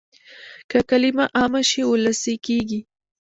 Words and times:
که 0.69 0.79
کلمه 0.89 1.25
عامه 1.37 1.61
شي 1.69 1.81
وولسي 1.85 2.35
کېږي. 2.45 2.79